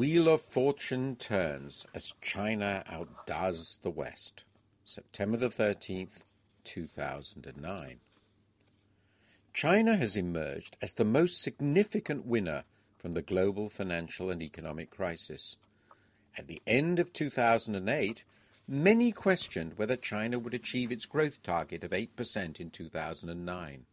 Wheel 0.00 0.30
of 0.30 0.40
Fortune 0.40 1.14
turns 1.16 1.86
as 1.92 2.14
China 2.22 2.82
outdoes 2.86 3.78
the 3.82 3.90
West. 3.90 4.44
September 4.82 5.36
the 5.36 5.50
13th, 5.50 6.24
2009. 6.64 8.00
China 9.52 9.96
has 9.98 10.16
emerged 10.16 10.78
as 10.80 10.94
the 10.94 11.04
most 11.04 11.42
significant 11.42 12.24
winner 12.24 12.64
from 12.96 13.12
the 13.12 13.20
global 13.20 13.68
financial 13.68 14.30
and 14.30 14.40
economic 14.40 14.88
crisis. 14.88 15.58
At 16.34 16.46
the 16.46 16.62
end 16.66 16.98
of 16.98 17.12
2008, 17.12 18.24
many 18.66 19.12
questioned 19.12 19.76
whether 19.76 19.96
China 19.96 20.38
would 20.38 20.54
achieve 20.54 20.90
its 20.90 21.04
growth 21.04 21.42
target 21.42 21.84
of 21.84 21.90
8% 21.90 22.58
in 22.58 22.70
2009. 22.70 23.84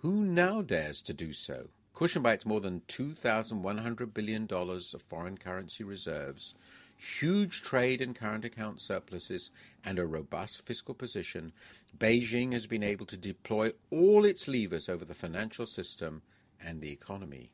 Who 0.00 0.22
now 0.22 0.60
dares 0.60 1.00
to 1.00 1.14
do 1.14 1.32
so? 1.32 1.70
Cushioned 1.96 2.22
by 2.22 2.34
its 2.34 2.44
more 2.44 2.60
than 2.60 2.82
$2,100 2.88 4.12
billion 4.12 4.46
of 4.50 5.02
foreign 5.08 5.38
currency 5.38 5.82
reserves, 5.82 6.54
huge 6.98 7.62
trade 7.62 8.02
and 8.02 8.14
current 8.14 8.44
account 8.44 8.82
surpluses, 8.82 9.50
and 9.82 9.98
a 9.98 10.06
robust 10.06 10.66
fiscal 10.66 10.92
position, 10.92 11.54
Beijing 11.96 12.52
has 12.52 12.66
been 12.66 12.82
able 12.82 13.06
to 13.06 13.16
deploy 13.16 13.72
all 13.90 14.26
its 14.26 14.46
levers 14.46 14.90
over 14.90 15.06
the 15.06 15.14
financial 15.14 15.64
system 15.64 16.20
and 16.60 16.82
the 16.82 16.92
economy. 16.92 17.50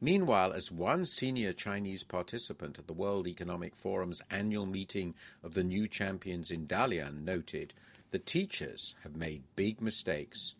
Meanwhile, 0.00 0.54
as 0.54 0.72
one 0.72 1.04
senior 1.04 1.52
Chinese 1.52 2.04
participant 2.04 2.78
at 2.78 2.86
the 2.86 2.94
World 2.94 3.28
Economic 3.28 3.76
Forum's 3.76 4.22
annual 4.30 4.64
meeting 4.64 5.14
of 5.42 5.52
the 5.52 5.62
new 5.62 5.86
champions 5.86 6.50
in 6.50 6.66
Dalian 6.66 7.22
noted, 7.22 7.74
the 8.12 8.18
teachers 8.18 8.94
have 9.02 9.14
made 9.14 9.42
big 9.56 9.82
mistakes. 9.82 10.54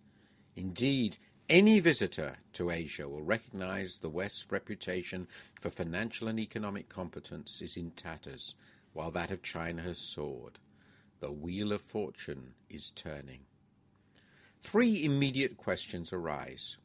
Indeed, 0.54 1.16
any 1.52 1.80
visitor 1.80 2.38
to 2.54 2.70
Asia 2.70 3.06
will 3.06 3.22
recognize 3.22 3.98
the 3.98 4.08
West's 4.08 4.50
reputation 4.50 5.28
for 5.60 5.68
financial 5.68 6.26
and 6.26 6.40
economic 6.40 6.88
competence 6.88 7.60
is 7.60 7.76
in 7.76 7.90
tatters, 7.90 8.54
while 8.94 9.10
that 9.10 9.30
of 9.30 9.42
China 9.42 9.82
has 9.82 9.98
soared. 9.98 10.58
The 11.20 11.30
wheel 11.30 11.72
of 11.72 11.82
fortune 11.82 12.54
is 12.70 12.90
turning. 12.90 13.40
Three 14.62 15.04
immediate 15.04 15.58
questions 15.58 16.10
arise. 16.10 16.78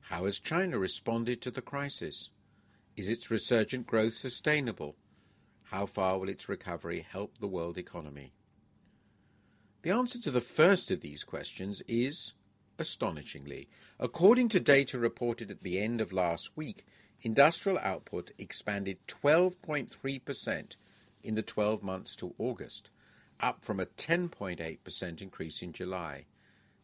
How 0.00 0.26
has 0.26 0.38
China 0.38 0.78
responded 0.78 1.40
to 1.40 1.50
the 1.50 1.62
crisis? 1.62 2.28
Is 2.98 3.08
its 3.08 3.30
resurgent 3.30 3.86
growth 3.86 4.14
sustainable? 4.14 4.94
How 5.64 5.86
far 5.86 6.18
will 6.18 6.28
its 6.28 6.50
recovery 6.50 7.00
help 7.00 7.38
the 7.38 7.46
world 7.46 7.78
economy? 7.78 8.34
The 9.80 9.90
answer 9.90 10.20
to 10.20 10.30
the 10.30 10.42
first 10.42 10.90
of 10.90 11.00
these 11.00 11.24
questions 11.24 11.82
is 11.88 12.34
astonishingly. 12.78 13.68
According 13.98 14.48
to 14.50 14.60
data 14.60 14.98
reported 14.98 15.50
at 15.50 15.62
the 15.62 15.80
end 15.80 16.00
of 16.00 16.12
last 16.12 16.56
week, 16.56 16.84
industrial 17.22 17.78
output 17.78 18.30
expanded 18.38 18.98
12.3% 19.06 20.76
in 21.22 21.34
the 21.34 21.42
12 21.42 21.82
months 21.82 22.16
to 22.16 22.34
August, 22.38 22.90
up 23.40 23.64
from 23.64 23.80
a 23.80 23.86
10.8% 23.86 25.22
increase 25.22 25.62
in 25.62 25.72
July. 25.72 26.26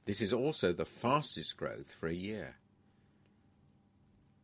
This 0.07 0.21
is 0.21 0.33
also 0.33 0.73
the 0.73 0.85
fastest 0.85 1.57
growth 1.57 1.93
for 1.93 2.09
a 2.09 2.15
year. 2.15 2.57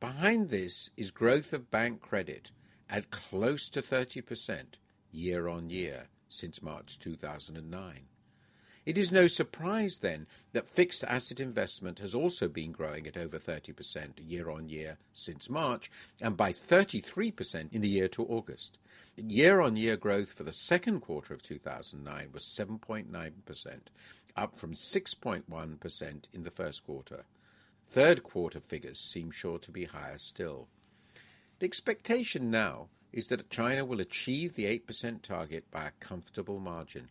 Behind 0.01 0.51
this 0.51 0.91
is 0.97 1.11
growth 1.11 1.53
of 1.53 1.71
bank 1.71 2.01
credit 2.01 2.51
at 2.91 3.11
close 3.11 3.71
to 3.71 3.81
30% 3.81 4.75
year 5.11 5.49
on 5.49 5.71
year 5.71 6.09
since 6.29 6.63
March 6.63 6.99
2009. 6.99 8.09
It 8.87 8.99
is 8.99 9.11
no 9.11 9.29
surprise, 9.29 10.01
then, 10.01 10.27
that 10.53 10.69
fixed 10.69 11.05
asset 11.05 11.41
investment 11.41 12.01
has 12.01 12.15
also 12.15 12.49
been 12.49 12.71
growing 12.71 13.07
at 13.07 13.17
over 13.17 13.39
30% 13.39 14.13
year 14.19 14.51
on 14.51 14.69
year 14.69 14.99
since 15.15 15.49
March, 15.49 15.91
and 16.21 16.37
by 16.37 16.53
33% 16.53 17.73
in 17.73 17.81
the 17.81 17.89
year 17.89 18.09
to 18.09 18.27
August. 18.27 18.77
Year 19.17 19.63
on 19.63 19.77
year 19.77 19.97
growth 19.97 20.33
for 20.33 20.43
the 20.43 20.53
second 20.53 21.01
quarter 21.01 21.33
of 21.33 21.43
2009 21.43 22.29
was 22.33 22.45
7.9%, 22.45 23.81
up 24.37 24.59
from 24.59 24.75
6.1% 24.75 26.25
in 26.35 26.43
the 26.43 26.51
first 26.51 26.85
quarter. 26.85 27.25
Third 27.89 28.23
quarter 28.23 28.61
figures 28.61 29.01
seem 29.01 29.31
sure 29.31 29.59
to 29.61 29.71
be 29.71 29.85
higher 29.85 30.19
still. 30.19 30.69
The 31.59 31.67
expectation 31.67 32.51
now 32.51 32.89
is 33.13 33.29
that 33.29 33.49
China 33.49 33.85
will 33.87 34.01
achieve 34.01 34.57
the 34.57 34.67
8% 34.79 35.23
target 35.23 35.71
by 35.71 35.87
a 35.87 35.93
comfortable 36.01 36.59
margin. 36.59 37.09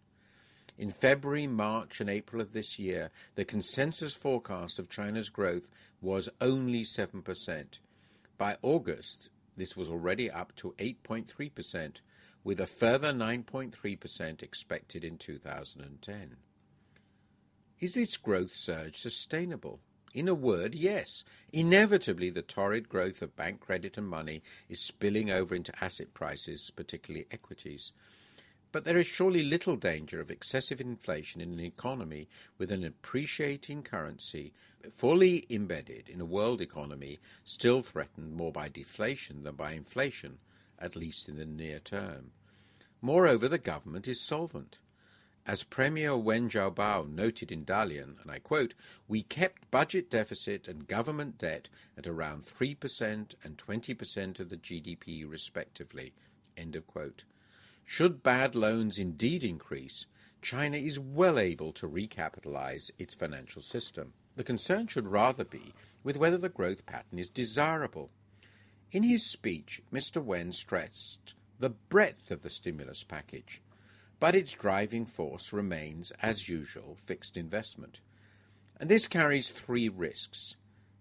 In 0.77 0.89
February, 0.89 1.45
March, 1.45 2.01
and 2.01 2.09
April 2.09 2.41
of 2.41 2.53
this 2.53 2.79
year, 2.79 3.11
the 3.35 3.45
consensus 3.45 4.13
forecast 4.13 4.79
of 4.79 4.89
China's 4.89 5.29
growth 5.29 5.69
was 6.01 6.29
only 6.41 6.83
7%. 6.83 7.79
By 8.37 8.57
August, 8.61 9.29
this 9.55 9.77
was 9.77 9.87
already 9.87 10.31
up 10.31 10.55
to 10.57 10.73
8.3%, 10.79 11.97
with 12.43 12.59
a 12.59 12.67
further 12.67 13.13
9.3% 13.13 14.41
expected 14.41 15.03
in 15.03 15.17
2010. 15.17 16.37
Is 17.79 17.93
this 17.93 18.17
growth 18.17 18.53
surge 18.53 18.97
sustainable? 18.97 19.79
In 20.13 20.27
a 20.27 20.33
word, 20.33 20.75
yes. 20.75 21.23
Inevitably, 21.51 22.29
the 22.29 22.41
torrid 22.41 22.87
growth 22.87 23.21
of 23.21 23.35
bank 23.35 23.59
credit 23.59 23.97
and 23.97 24.07
money 24.07 24.41
is 24.69 24.79
spilling 24.79 25.29
over 25.29 25.55
into 25.55 25.73
asset 25.83 26.13
prices, 26.13 26.71
particularly 26.75 27.27
equities. 27.31 27.91
But 28.73 28.85
there 28.85 28.97
is 28.97 29.05
surely 29.05 29.43
little 29.43 29.75
danger 29.75 30.19
of 30.19 30.31
excessive 30.31 30.81
inflation 30.81 31.39
in 31.41 31.53
an 31.53 31.59
economy 31.59 32.27
with 32.57 32.71
an 32.71 32.83
appreciating 32.83 33.83
currency 33.83 34.51
fully 34.91 35.45
embedded 35.47 36.09
in 36.09 36.19
a 36.19 36.25
world 36.25 36.59
economy 36.59 37.19
still 37.43 37.83
threatened 37.83 38.33
more 38.33 38.51
by 38.51 38.69
deflation 38.69 39.43
than 39.43 39.55
by 39.55 39.73
inflation, 39.73 40.39
at 40.79 40.95
least 40.95 41.29
in 41.29 41.35
the 41.35 41.45
near 41.45 41.77
term. 41.77 42.31
Moreover, 42.99 43.47
the 43.47 43.59
government 43.59 44.07
is 44.07 44.19
solvent. 44.19 44.79
As 45.45 45.63
Premier 45.63 46.17
Wen 46.17 46.49
Jiabao 46.49 47.07
noted 47.07 47.51
in 47.51 47.65
Dalian, 47.65 48.19
and 48.23 48.31
I 48.31 48.39
quote, 48.39 48.73
we 49.07 49.21
kept 49.21 49.69
budget 49.69 50.09
deficit 50.09 50.67
and 50.67 50.87
government 50.87 51.37
debt 51.37 51.69
at 51.95 52.07
around 52.07 52.41
3% 52.41 53.35
and 53.43 53.55
20% 53.55 54.39
of 54.39 54.49
the 54.49 54.57
GDP 54.57 55.29
respectively. 55.29 56.11
End 56.57 56.75
of 56.75 56.87
quote. 56.87 57.25
Should 57.85 58.23
bad 58.23 58.55
loans 58.55 58.97
indeed 58.97 59.43
increase, 59.43 60.07
China 60.41 60.77
is 60.77 60.99
well 60.99 61.39
able 61.39 61.71
to 61.73 61.87
recapitalize 61.87 62.91
its 62.97 63.15
financial 63.15 63.61
system. 63.61 64.13
The 64.35 64.43
concern 64.43 64.87
should 64.87 65.07
rather 65.07 65.45
be 65.45 65.73
with 66.03 66.17
whether 66.17 66.37
the 66.37 66.49
growth 66.49 66.85
pattern 66.85 67.19
is 67.19 67.29
desirable. 67.29 68.11
In 68.91 69.03
his 69.03 69.25
speech, 69.25 69.81
Mr. 69.91 70.23
Wen 70.23 70.51
stressed 70.51 71.35
the 71.59 71.69
breadth 71.69 72.31
of 72.31 72.41
the 72.41 72.49
stimulus 72.49 73.03
package, 73.03 73.61
but 74.19 74.35
its 74.35 74.53
driving 74.53 75.05
force 75.05 75.53
remains, 75.53 76.11
as 76.21 76.49
usual, 76.49 76.95
fixed 76.95 77.37
investment. 77.37 78.01
And 78.79 78.89
this 78.89 79.07
carries 79.07 79.51
three 79.51 79.87
risks. 79.87 80.55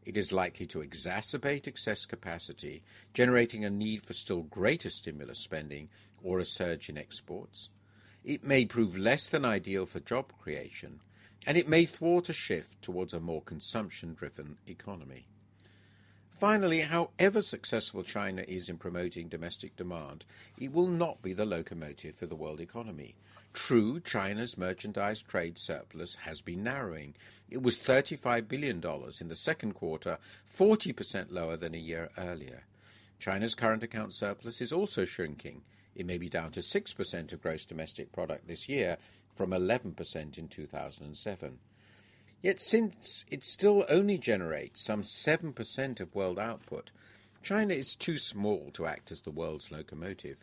It 0.04 0.16
is 0.16 0.32
likely 0.32 0.66
to 0.66 0.80
exacerbate 0.82 1.68
excess 1.68 2.04
capacity, 2.06 2.82
generating 3.14 3.64
a 3.64 3.70
need 3.70 4.02
for 4.02 4.12
still 4.12 4.42
greater 4.42 4.90
stimulus 4.90 5.38
spending 5.38 5.88
or 6.22 6.40
a 6.40 6.44
surge 6.44 6.88
in 6.88 6.98
exports. 6.98 7.68
It 8.24 8.44
may 8.44 8.64
prove 8.64 8.98
less 8.98 9.28
than 9.28 9.44
ideal 9.44 9.86
for 9.86 10.00
job 10.00 10.32
creation, 10.38 11.00
and 11.46 11.56
it 11.56 11.68
may 11.68 11.84
thwart 11.84 12.28
a 12.28 12.32
shift 12.32 12.82
towards 12.82 13.14
a 13.14 13.20
more 13.20 13.42
consumption 13.42 14.14
driven 14.14 14.58
economy. 14.66 15.26
Finally, 16.42 16.80
however 16.80 17.40
successful 17.40 18.02
China 18.02 18.42
is 18.48 18.68
in 18.68 18.76
promoting 18.76 19.28
domestic 19.28 19.76
demand, 19.76 20.24
it 20.58 20.72
will 20.72 20.88
not 20.88 21.22
be 21.22 21.32
the 21.32 21.46
locomotive 21.46 22.16
for 22.16 22.26
the 22.26 22.34
world 22.34 22.60
economy. 22.60 23.14
True, 23.52 24.00
China's 24.00 24.58
merchandise 24.58 25.22
trade 25.22 25.56
surplus 25.56 26.16
has 26.16 26.40
been 26.40 26.64
narrowing. 26.64 27.14
It 27.48 27.62
was 27.62 27.78
$35 27.78 28.48
billion 28.48 28.82
in 29.20 29.28
the 29.28 29.36
second 29.36 29.74
quarter, 29.74 30.18
40% 30.52 31.26
lower 31.30 31.56
than 31.56 31.76
a 31.76 31.78
year 31.78 32.10
earlier. 32.18 32.64
China's 33.20 33.54
current 33.54 33.84
account 33.84 34.12
surplus 34.12 34.60
is 34.60 34.72
also 34.72 35.04
shrinking. 35.04 35.62
It 35.94 36.06
may 36.06 36.18
be 36.18 36.28
down 36.28 36.50
to 36.52 36.60
6% 36.60 37.32
of 37.32 37.40
gross 37.40 37.64
domestic 37.64 38.10
product 38.10 38.48
this 38.48 38.68
year 38.68 38.96
from 39.36 39.50
11% 39.50 40.38
in 40.38 40.48
2007. 40.48 41.58
Yet 42.42 42.60
since 42.60 43.24
it 43.30 43.44
still 43.44 43.86
only 43.88 44.18
generates 44.18 44.82
some 44.82 45.04
7% 45.04 46.00
of 46.00 46.14
world 46.14 46.40
output, 46.40 46.90
China 47.40 47.72
is 47.72 47.94
too 47.94 48.18
small 48.18 48.72
to 48.72 48.84
act 48.84 49.12
as 49.12 49.20
the 49.20 49.30
world's 49.30 49.70
locomotive. 49.70 50.38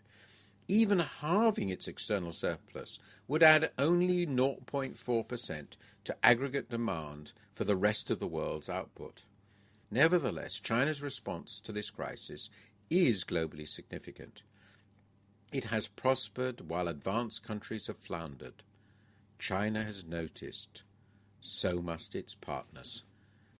Even 0.69 0.99
halving 0.99 1.69
its 1.69 1.89
external 1.89 2.31
surplus 2.31 2.99
would 3.27 3.43
add 3.43 3.71
only 3.77 4.25
0.4% 4.25 5.67
to 6.05 6.25
aggregate 6.25 6.69
demand 6.69 7.33
for 7.53 7.65
the 7.65 7.75
rest 7.75 8.09
of 8.09 8.19
the 8.19 8.27
world's 8.27 8.69
output. 8.69 9.25
Nevertheless, 9.91 10.59
China's 10.59 11.01
response 11.01 11.59
to 11.61 11.73
this 11.73 11.89
crisis 11.89 12.49
is 12.89 13.25
globally 13.25 13.67
significant. 13.67 14.43
It 15.51 15.65
has 15.65 15.87
prospered 15.87 16.69
while 16.69 16.87
advanced 16.87 17.43
countries 17.43 17.87
have 17.87 17.97
floundered. 17.97 18.63
China 19.37 19.83
has 19.83 20.05
noticed 20.05 20.83
so 21.41 21.81
must 21.81 22.15
its 22.15 22.35
partners. 22.35 23.03